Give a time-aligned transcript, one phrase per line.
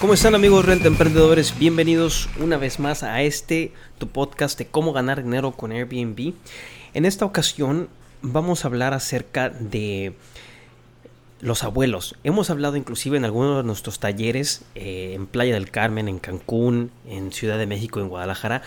[0.00, 1.58] ¿Cómo están amigos renta emprendedores?
[1.58, 6.32] Bienvenidos una vez más a este tu podcast de cómo ganar dinero con Airbnb.
[6.94, 7.90] En esta ocasión
[8.22, 10.14] vamos a hablar acerca de
[11.42, 12.16] los abuelos.
[12.24, 16.90] Hemos hablado inclusive en algunos de nuestros talleres eh, en Playa del Carmen, en Cancún,
[17.06, 18.62] en Ciudad de México, en Guadalajara.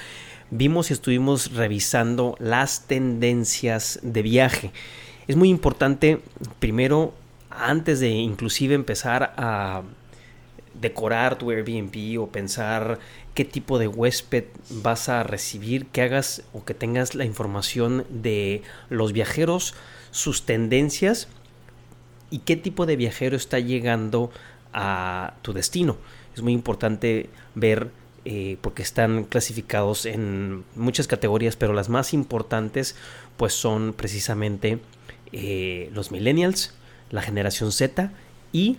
[0.52, 4.72] Vimos y estuvimos revisando las tendencias de viaje.
[5.28, 6.20] Es muy importante,
[6.60, 7.16] primero,
[7.50, 9.82] antes de inclusive empezar a
[10.80, 13.00] decorar tu Airbnb o pensar
[13.34, 18.62] qué tipo de huésped vas a recibir, que hagas o que tengas la información de
[18.90, 19.74] los viajeros,
[20.12, 21.28] sus tendencias
[22.30, 24.32] y qué tipo de viajero está llegando
[24.74, 25.98] a tu destino.
[26.36, 27.92] Es muy importante ver
[28.26, 32.96] eh, porque están clasificados en muchas categorías, pero las más importantes
[33.38, 34.80] pues son precisamente
[35.32, 36.74] eh, los millennials,
[37.10, 38.12] la generación Z
[38.52, 38.78] y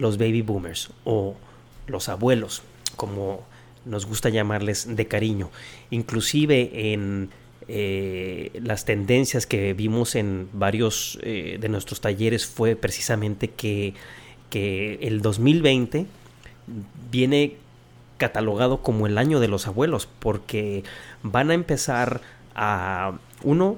[0.00, 1.36] los baby boomers o
[1.86, 2.62] los abuelos,
[2.96, 3.42] como
[3.84, 5.50] nos gusta llamarles de cariño.
[5.90, 7.30] Inclusive en
[7.68, 13.94] eh, las tendencias que vimos en varios eh, de nuestros talleres fue precisamente que,
[14.48, 16.06] que el 2020
[17.10, 17.56] viene
[18.16, 20.84] catalogado como el año de los abuelos porque
[21.22, 22.20] van a empezar
[22.54, 23.76] a uno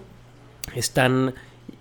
[0.74, 1.34] están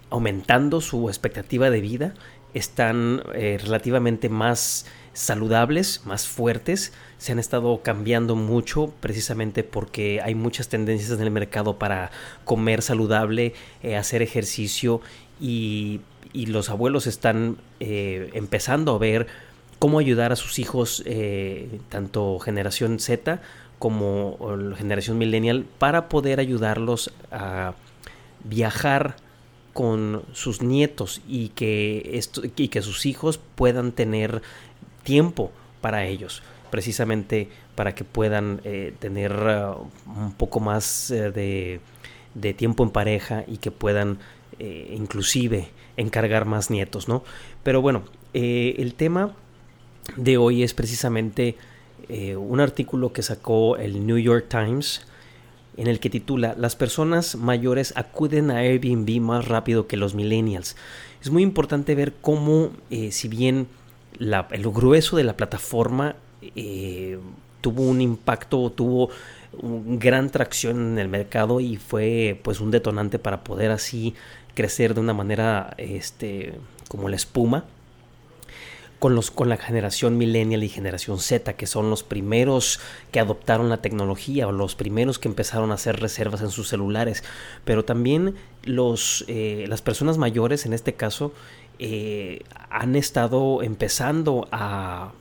[0.10, 2.14] aumentando su expectativa de vida
[2.54, 10.36] están eh, relativamente más saludables, más fuertes, se han estado cambiando mucho precisamente porque hay
[10.36, 12.12] muchas tendencias en el mercado para
[12.46, 15.02] comer saludable, eh, hacer ejercicio
[15.40, 16.02] y,
[16.34, 19.28] y, los abuelos están eh, empezando a ver
[19.80, 21.04] cómo ayudar a sus hijos,
[21.90, 23.42] tanto generación Z
[23.80, 24.38] como
[24.78, 27.74] generación millennial, para poder ayudarlos a
[28.44, 29.16] viajar
[29.74, 34.42] con sus nietos y que, esto, y que sus hijos puedan tener
[35.04, 35.52] tiempo
[35.82, 41.80] para ellos, precisamente para que puedan eh, tener uh, un poco más uh, de,
[42.36, 44.20] de, tiempo en pareja y que puedan
[44.60, 47.24] eh, inclusive encargar más nietos, ¿no?
[47.64, 49.34] Pero bueno, eh, el tema
[50.18, 51.56] de hoy es precisamente
[52.10, 55.02] eh, un artículo que sacó el New York Times,
[55.78, 60.76] en el que titula Las personas mayores acuden a Airbnb más rápido que los millennials.
[61.22, 63.68] Es muy importante ver cómo, eh, si bien
[64.18, 66.16] la, el grueso de la plataforma
[66.56, 67.20] eh,
[67.62, 69.10] tuvo un impacto, tuvo
[69.54, 74.16] un gran tracción en el mercado y fue pues un detonante para poder así
[74.54, 76.54] crecer de una manera este,
[76.88, 77.66] como la espuma,
[79.02, 82.80] con, los, con la generación millennial y generación Z, que son los primeros
[83.12, 87.24] que adoptaron la tecnología o los primeros que empezaron a hacer reservas en sus celulares.
[87.66, 91.34] Pero también los, eh, las personas mayores, en este caso,
[91.80, 95.14] eh, han estado empezando a,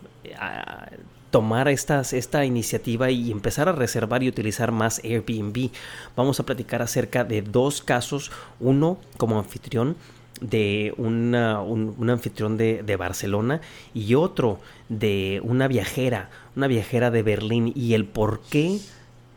[1.30, 5.70] tomar esta iniciativa y empezar a reservar y utilizar más Airbnb.
[6.16, 9.96] Vamos a platicar acerca de dos casos, uno como anfitrión
[10.40, 13.60] de una, un, un, anfitrión de, de, Barcelona
[13.94, 14.58] y otro
[14.88, 18.80] de una viajera, una viajera de Berlín y el por qué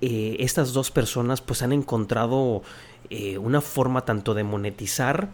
[0.06, 2.62] eh, estas dos personas pues han encontrado
[3.10, 5.30] eh, una forma tanto de monetizar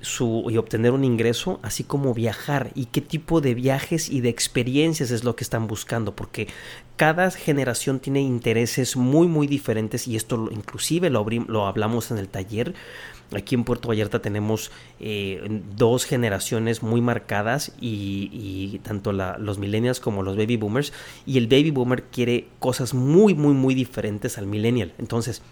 [0.00, 4.30] su, y obtener un ingreso, así como viajar y qué tipo de viajes y de
[4.30, 6.48] experiencias es lo que están buscando, porque
[6.96, 12.28] cada generación tiene intereses muy muy diferentes y esto inclusive lo, lo hablamos en el
[12.28, 12.74] taller.
[13.34, 20.22] Aquí en Puerto Vallarta tenemos eh, dos generaciones muy marcadas y, tanto los millennials como
[20.22, 20.92] los baby boomers
[21.26, 24.92] y el baby boomer quiere cosas muy muy muy diferentes al millennial.
[24.98, 25.42] Entonces,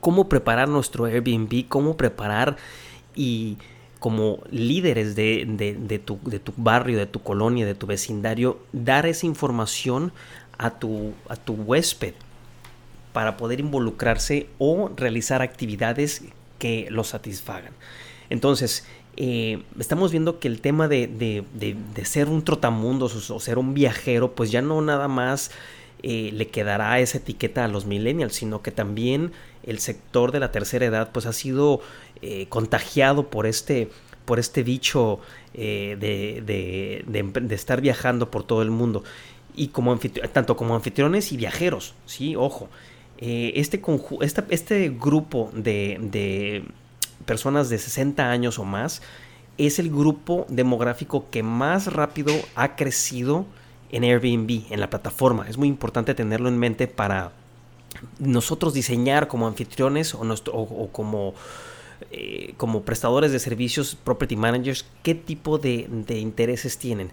[0.00, 1.68] ¿cómo preparar nuestro Airbnb?
[1.68, 2.56] ¿Cómo preparar
[3.14, 3.58] y
[3.98, 8.58] como líderes de, de, de, tu, de, tu, barrio, de tu colonia, de tu vecindario,
[8.72, 10.12] dar esa información
[10.58, 12.14] a tu, a tu huésped
[13.12, 16.24] para poder involucrarse o realizar actividades
[16.62, 17.72] que lo satisfagan.
[18.30, 18.86] Entonces,
[19.16, 23.74] eh, estamos viendo que el tema de, de, de, ser un trotamundos o ser un
[23.74, 25.50] viajero, pues ya no nada más
[26.04, 29.32] eh, le quedará esa etiqueta a los millennials, sino que también
[29.64, 31.80] el sector de la tercera edad, pues ha sido
[32.22, 33.88] eh, contagiado por este,
[34.24, 35.18] por este bicho
[35.54, 39.02] eh, de, estar viajando por todo el mundo.
[39.56, 39.98] Y como
[40.32, 42.68] tanto como anfitriones y viajeros, sí, ojo.
[43.24, 43.80] Eh, este,
[44.50, 46.64] este grupo de,
[47.24, 49.00] personas de 60 años o más
[49.58, 53.46] es el grupo demográfico que más rápido ha crecido
[53.92, 55.46] en Airbnb, en la plataforma.
[55.48, 57.30] Es muy importante tenerlo en mente para
[58.18, 61.34] nosotros diseñar como anfitriones o, como,
[62.10, 65.86] eh, como prestadores de servicios, property managers, qué tipo de
[66.18, 67.12] intereses tienen.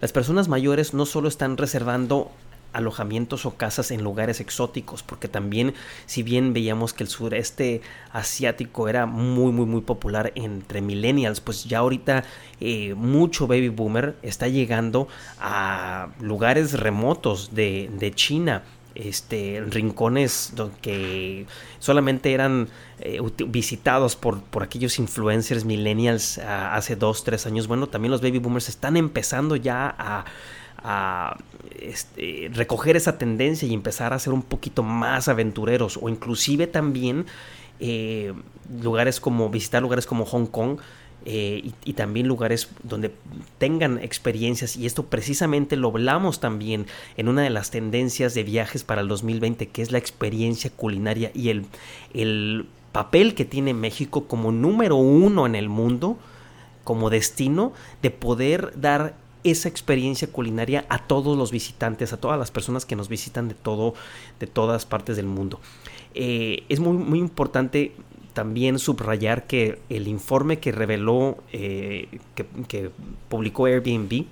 [0.00, 2.30] Las personas mayores no solo están reservando
[2.78, 5.74] alojamientos o casas en lugares exóticos, porque también
[6.06, 7.82] si bien veíamos que el sureste
[8.12, 12.24] asiático era muy muy muy popular entre millennials, pues ya ahorita
[12.60, 15.08] eh, mucho baby boomer está llegando
[15.38, 18.62] a lugares remotos de, de China,
[18.94, 20.52] este, rincones
[20.82, 21.46] que
[21.78, 22.68] solamente eran
[23.00, 27.68] eh, visitados por, por, aquellos influencers millennials ah, hace dos, tres años.
[27.68, 30.24] Bueno, también los baby boomers están empezando ya a
[30.78, 31.36] a
[31.80, 37.26] este, recoger esa tendencia y empezar a ser un poquito más aventureros o inclusive también
[37.80, 38.32] eh,
[38.82, 40.78] lugares como visitar lugares como Hong Kong
[41.24, 43.12] eh, y, también lugares donde
[43.58, 44.76] tengan experiencias.
[44.76, 46.86] Y esto precisamente lo hablamos también
[47.16, 51.30] en una de las tendencias de viajes para el 2020 que es la experiencia culinaria
[51.34, 51.66] y el,
[52.14, 56.18] el papel que tiene México como número uno en el mundo
[56.84, 59.14] como destino de poder dar
[59.44, 63.54] esa experiencia culinaria a todos los visitantes, a todas las personas que nos visitan de
[63.54, 63.94] todo,
[64.40, 65.60] de todas partes del mundo.
[66.14, 67.92] Eh, es muy, muy importante
[68.38, 72.20] también subrayar que el informe que reveló, eh,
[72.68, 72.92] que,
[73.28, 74.26] publicó Airbnb,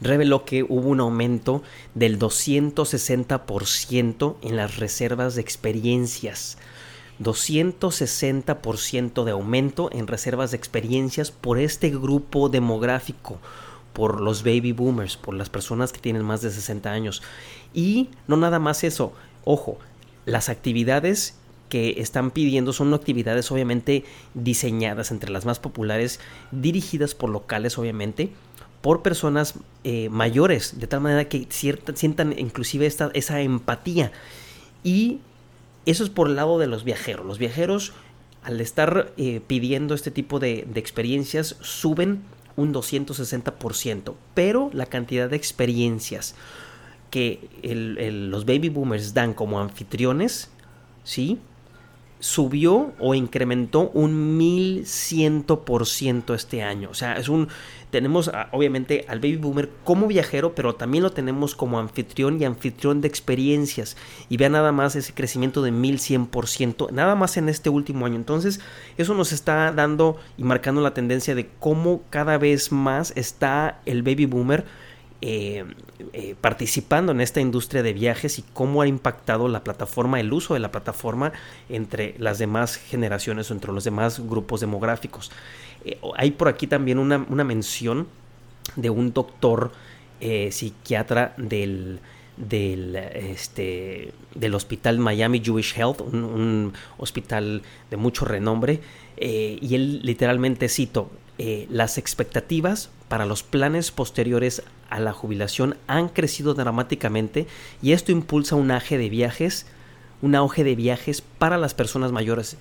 [0.00, 1.62] reveló que hubo un aumento
[1.94, 6.56] del 260% en las reservas de experiencias.
[7.20, 13.40] 260% de aumento en reservas de experiencias por este grupo demográfico
[13.96, 17.22] por los baby boomers, por las personas que tienen más de 60 años.
[17.72, 19.78] Y no nada más eso, ojo,
[20.26, 21.38] las actividades
[21.70, 24.04] que están pidiendo son actividades obviamente
[24.34, 26.20] diseñadas entre las más populares,
[26.52, 28.32] dirigidas por locales obviamente,
[28.82, 34.12] por personas eh, mayores, de tal manera que sientan inclusive esta, esa empatía.
[34.84, 35.20] Y
[35.86, 37.24] eso es por el lado de los viajeros.
[37.24, 37.94] Los viajeros,
[38.42, 42.20] al estar eh, pidiendo este tipo de experiencias, suben
[42.56, 46.34] un 260%, pero la cantidad de experiencias
[47.10, 50.50] que los baby boomers dan como anfitriones,
[51.04, 51.38] ¿sí?
[52.18, 56.88] Subió o incrementó un 1100% este año.
[56.90, 57.48] O sea, es un,
[57.90, 63.00] tenemos obviamente al baby boomer como viajero, pero también lo tenemos como anfitrión y anfitrión
[63.00, 63.96] de experiencias.
[64.28, 68.16] Y vean nada más ese crecimiento de 1100%, nada más en este último año.
[68.16, 68.60] Entonces,
[68.96, 74.02] eso nos está dando y marcando la tendencia de cómo cada vez más está el
[74.02, 74.64] baby boomer.
[75.22, 75.64] Eh,
[76.12, 80.52] eh, participando en esta industria de viajes y cómo ha impactado la plataforma, el uso
[80.52, 81.32] de la plataforma
[81.70, 85.32] entre las demás generaciones o entre los demás grupos demográficos.
[85.86, 88.08] Eh, hay por aquí también una, mención
[88.76, 89.72] de un doctor
[90.50, 92.00] psiquiatra del,
[92.36, 98.80] del, este, del hospital Miami Jewish Health, un, hospital de mucho renombre,
[99.18, 106.54] y él literalmente cito, las expectativas para los planes posteriores a la jubilación han crecido
[106.54, 107.46] dramáticamente
[107.82, 109.66] y esto impulsa un auge de viajes,
[110.22, 112.56] un auge de viajes para las personas mayores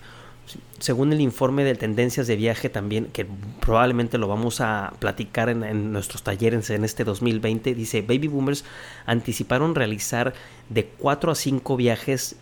[0.80, 3.26] según el informe de tendencias de viaje también, que
[3.60, 8.64] probablemente lo vamos a platicar en, nuestros talleres en este 2020, dice, baby boomers
[9.06, 10.34] anticiparon realizar
[10.70, 12.36] de 4 a 5 viajes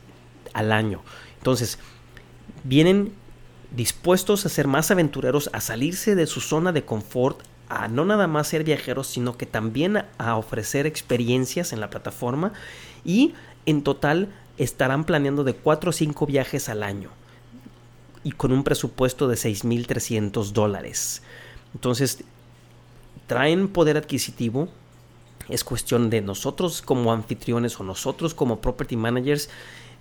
[0.54, 1.02] al año.
[1.38, 1.80] Entonces,
[2.64, 3.14] vienen
[3.76, 8.28] dispuestos a ser más aventureros, a salirse de su zona de confort, a no nada
[8.28, 12.54] más ser viajeros, sino que también a ofrecer experiencias en la plataforma
[13.04, 13.34] y
[13.66, 17.10] en total estarán planeando de 4 a 5 viajes al año
[18.24, 21.24] y con un presupuesto de 6.300 dólares.
[21.74, 22.24] Entonces,
[23.28, 24.70] traen poder adquisitivo.
[25.50, 29.50] Es cuestión de nosotros como anfitriones o nosotros como property managers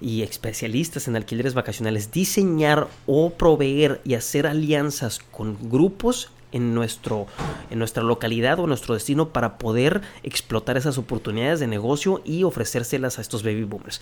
[0.02, 7.26] y especialistas en alquileres vacacionales diseñar o proveer y hacer alianzas con grupos en, nuestro,
[7.70, 13.18] en nuestra localidad o nuestro destino para poder explotar esas oportunidades de negocio y ofrecérselas
[13.18, 14.00] a estos baby boomers.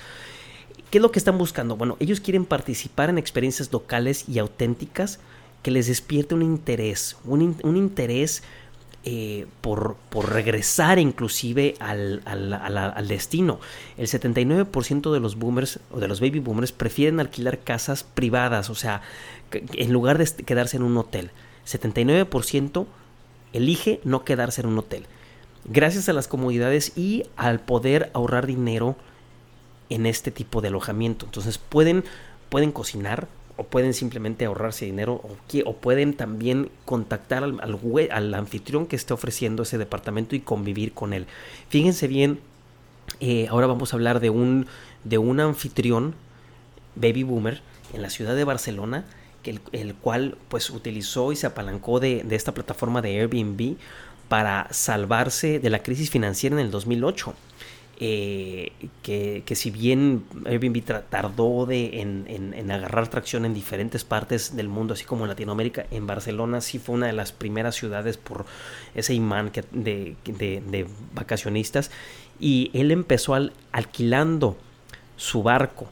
[0.91, 1.77] ¿Qué es lo que están buscando?
[1.77, 5.21] Bueno, ellos quieren participar en experiencias locales y auténticas
[5.63, 8.43] que les despierte un interés, un, interés
[9.03, 13.59] eh, por, regresar inclusive al, destino.
[13.97, 18.75] El 79% de los boomers o de los baby boomers prefieren alquilar casas privadas, o
[18.75, 19.01] sea,
[19.53, 21.31] en lugar de quedarse en un hotel.
[21.67, 22.87] 79%
[23.53, 25.07] elige no quedarse en un hotel.
[25.65, 28.97] Gracias a las comodidades y al poder ahorrar dinero
[29.89, 31.27] en este tipo de alojamiento.
[31.27, 32.05] Entonces pueden,
[32.49, 33.29] pueden cocinar
[33.61, 35.37] o pueden simplemente ahorrarse dinero o,
[35.67, 41.27] o pueden también contactar al, anfitrión que esté ofreciendo ese departamento y convivir con él.
[41.69, 42.41] Fíjense bien,
[43.21, 44.67] eh, ahora vamos a hablar de un,
[45.05, 46.15] de un anfitrión
[46.95, 47.61] baby boomer
[47.93, 49.05] en la ciudad de Barcelona
[49.43, 53.77] que el, el, cual pues utilizó y se apalancó de, de, esta plataforma de Airbnb
[54.29, 57.35] para salvarse de la crisis financiera en el 2008.
[58.03, 64.57] Eh, que, que, si bien Airbnb tardó de, en, en, agarrar tracción en diferentes partes
[64.57, 68.17] del mundo, así como en Latinoamérica, en Barcelona sí fue una de las primeras ciudades
[68.17, 68.47] por
[68.95, 71.91] ese imán de, de, vacacionistas
[72.41, 74.57] y él empezó al, alquilando
[75.19, 75.87] su barco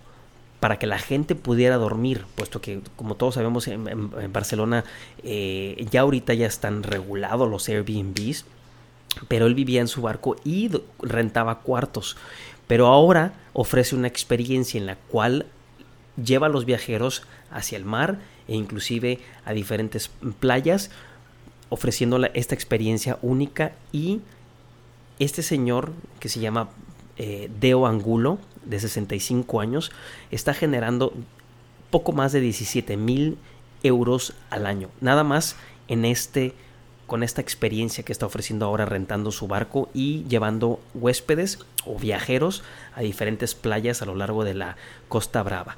[0.61, 4.83] para que la gente pudiera dormir, puesto que como todos sabemos en Barcelona
[5.23, 8.47] eh, ya ahorita ya están regulados los Airbnbs,
[9.29, 12.17] pero él vivía en su barco y rentaba cuartos.
[12.67, 15.47] Pero ahora ofrece una experiencia en la cual
[16.23, 20.91] lleva a los viajeros hacia el mar e inclusive a diferentes playas,
[21.71, 24.21] ofreciendo esta experiencia única y
[25.19, 26.71] este señor que se llama
[27.17, 29.91] eh, Deo Angulo, de 65 años,
[30.31, 31.13] está generando
[31.91, 33.39] poco más de 17 mil
[33.83, 34.91] euros al año.
[35.01, 35.57] Nada más
[35.89, 36.55] en este
[37.09, 42.63] con esta experiencia que está ofreciendo ahora rentando su barco y llevando huéspedes o viajeros
[42.95, 44.77] a diferentes playas a lo largo de la
[45.09, 45.77] Costa Brava.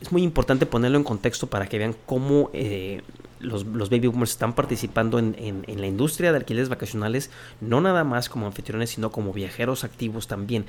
[0.00, 3.02] Es muy importante ponerlo en contexto para que vean cómo eh,
[3.40, 7.82] los, los, baby boomers están participando en, en, en, la industria de alquileres vacacionales, no
[7.82, 10.64] nada más como anfitriones, sino como viajeros activos también.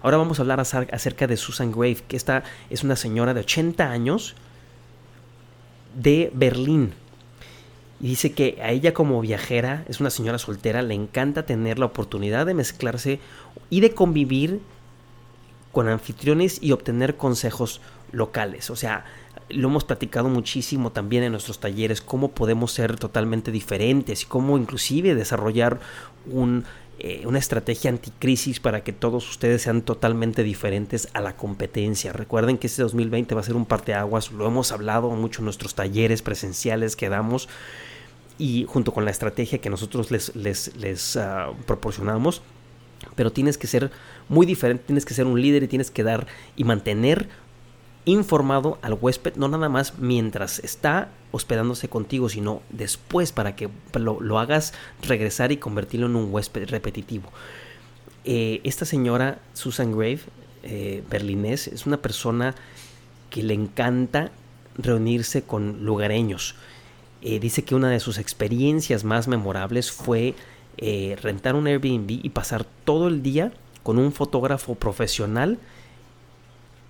[0.00, 3.90] Ahora vamos a hablar acerca de Susan Grave, que esta es una señora de 80
[3.90, 4.36] años
[5.94, 6.94] de Berlín,
[8.00, 11.86] y dice que a ella como viajera, es una señora soltera, le encanta tener la
[11.86, 13.20] oportunidad de mezclarse
[13.68, 14.60] y de convivir
[15.72, 17.80] con anfitriones y obtener consejos
[18.10, 18.70] locales.
[18.70, 19.04] O sea,
[19.50, 24.56] lo hemos platicado muchísimo también en nuestros talleres, cómo podemos ser totalmente diferentes y cómo
[24.56, 25.78] inclusive desarrollar
[26.26, 26.64] un,
[26.98, 32.12] eh, una estrategia anticrisis para que todos ustedes sean totalmente diferentes a la competencia.
[32.12, 35.74] Recuerden que este 2020 va a ser un parteaguas, lo hemos hablado mucho en nuestros
[35.74, 37.48] talleres presenciales que damos
[38.40, 42.40] y junto con la estrategia que nosotros les, les, les uh, proporcionamos.
[43.14, 43.90] Pero tienes que ser
[44.28, 47.28] muy diferente, tienes que ser un líder y tienes que dar y mantener
[48.06, 54.20] informado al huésped, no nada más mientras está hospedándose contigo, sino después para que lo,
[54.20, 57.30] lo hagas regresar y convertirlo en un huésped repetitivo.
[58.24, 60.20] Eh, esta señora Susan Grave,
[60.62, 62.54] eh, berlinés, es una persona
[63.28, 64.32] que le encanta
[64.76, 66.54] reunirse con lugareños.
[67.22, 70.34] Eh, dice que una de sus experiencias más memorables fue
[70.78, 75.58] eh, rentar un Airbnb y pasar todo el día con un fotógrafo profesional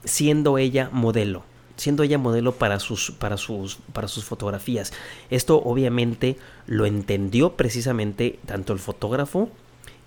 [0.05, 1.45] siendo ella modelo
[1.81, 4.93] siendo ella modelo para sus, para sus, para sus fotografías.
[5.31, 9.49] Esto obviamente lo entendió precisamente tanto el fotógrafo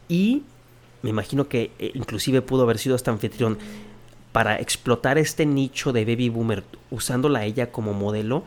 [0.07, 0.43] y
[1.01, 3.57] me imagino que eh, inclusive pudo haber sido hasta anfitrión
[4.31, 8.43] para explotar este nicho de baby boomer usándola a ella como modelo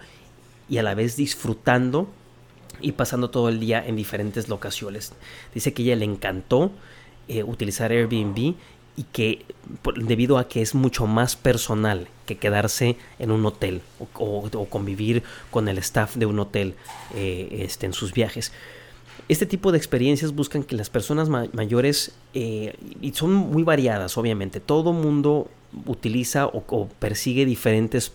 [0.69, 2.09] y a la vez disfrutando
[2.81, 5.13] y pasando todo el día en diferentes locaciones.
[5.55, 6.73] Dice que ella le encantó
[7.29, 8.55] eh, utilizar Airbnb
[8.97, 9.45] y que
[9.97, 13.83] debido a que es mucho más personal que quedarse en un hotel
[14.15, 16.75] o, convivir con el staff de un hotel
[17.15, 18.53] eh, este, en sus viajes.
[19.29, 24.17] Este tipo de experiencias buscan que las personas ma mayores, eh, y son muy variadas
[24.19, 25.51] obviamente, todo mundo
[25.85, 28.13] utiliza o, persigue diferentes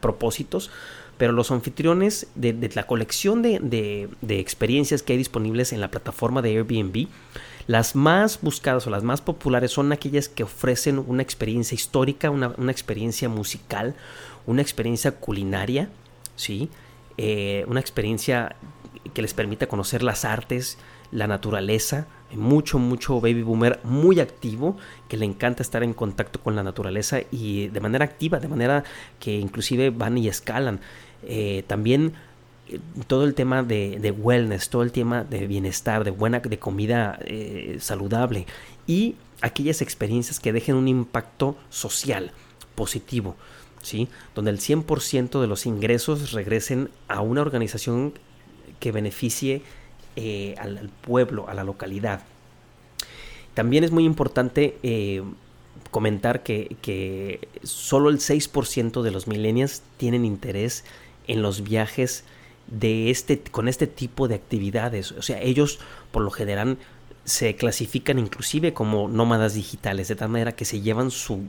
[0.00, 0.70] propósitos,
[1.18, 6.50] pero los anfitriones de, la colección de, experiencias que hay disponibles en la plataforma de
[6.56, 7.08] Airbnb,
[7.66, 12.54] las más buscadas o las más populares son aquellas que ofrecen una experiencia histórica, una,
[12.56, 13.94] una experiencia musical,
[14.46, 15.90] una experiencia culinaria,
[16.36, 16.70] ¿sí?
[17.18, 18.56] Eh, una experiencia
[19.12, 20.78] que les permita conocer las artes,
[21.10, 24.76] la naturaleza, mucho, mucho baby boomer muy activo,
[25.08, 28.84] que le encanta estar en contacto con la naturaleza y de manera activa, de manera
[29.18, 30.80] que inclusive van y escalan.
[31.22, 32.12] Eh, también
[32.68, 37.18] eh, todo el tema de, wellness, todo el tema de bienestar, de buena, de comida
[37.24, 38.46] eh, saludable
[38.86, 42.32] y aquellas experiencias que dejen un impacto social
[42.74, 43.36] positivo,
[43.82, 44.08] ¿sí?
[44.34, 48.14] Donde el 100% de los ingresos regresen a una organización
[48.80, 49.62] que beneficie
[50.20, 52.22] eh, al, pueblo, a la localidad.
[53.54, 55.22] También es muy importante eh,
[55.92, 60.84] comentar que, que, solo el 6% de los millennials tienen interés
[61.28, 62.24] en los viajes
[62.66, 65.12] de este, con este tipo de actividades.
[65.12, 65.78] O sea, ellos
[66.10, 66.78] por lo general
[67.28, 71.42] se clasifican inclusive como nómadas digitales, de tal manera que se llevan su,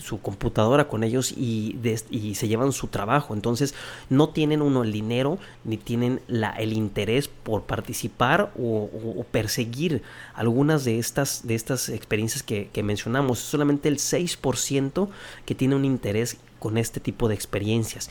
[0.00, 1.76] su computadora con ellos y,
[2.10, 3.34] y, se llevan su trabajo.
[3.34, 3.74] Entonces
[4.08, 8.88] no tienen uno el dinero ni tienen la, el interés por participar o,
[9.32, 10.02] perseguir
[10.34, 13.40] algunas de estas, de estas experiencias que, que mencionamos.
[13.40, 15.08] Solamente el 6%
[15.44, 18.10] que tiene un interés con este tipo de experiencias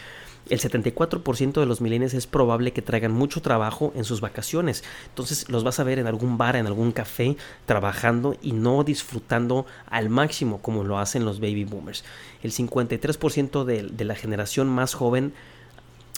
[0.50, 4.84] el 74% de los millennials es probable que traigan mucho trabajo en sus vacaciones.
[5.10, 7.36] Entonces los vas a ver en algún bar, en algún café,
[7.66, 12.04] trabajando y no disfrutando al máximo como lo hacen los baby boomers.
[12.44, 15.34] El 53% de, la generación más joven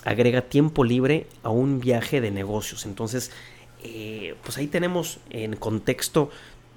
[0.04, 2.86] agrega tiempo libre a un viaje de negocios.
[2.86, 3.32] Entonces,
[3.84, 6.30] eh, pues ahí tenemos en contexto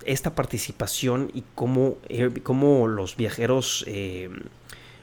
[0.05, 2.31] esta participación y cómo, eh,
[2.87, 3.85] los viajeros...
[3.89, 4.31] Eh,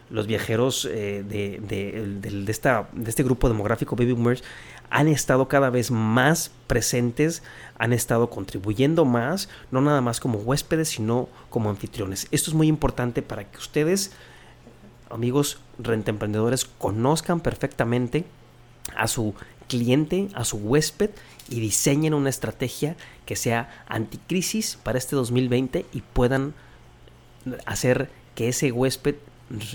[0.10, 4.44] los viajeros eh, de, de, esta, de este grupo demográfico Baby Boomers
[4.90, 7.44] han estado cada vez más presentes,
[7.78, 12.28] han estado contribuyendo más, no nada más como huéspedes, sino como anfitriones.
[12.32, 14.12] Esto es muy importante para que ustedes,
[15.10, 18.26] amigos rentemprendedores, conozcan perfectamente
[18.96, 19.34] a su
[19.68, 21.10] cliente, a su huésped
[21.50, 22.96] y diseñen una estrategia
[23.26, 26.54] que sea anticrisis para este 2020 y puedan
[27.66, 29.16] hacer que ese huésped